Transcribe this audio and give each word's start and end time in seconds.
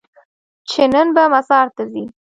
چې 0.69 0.83
نن 0.93 1.07
به 1.15 1.23
مزار 1.33 1.67
ته 1.75 1.83
ځې؟ 1.91 2.03